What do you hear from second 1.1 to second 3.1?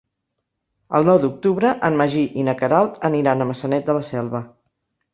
d'octubre en Magí i na Queralt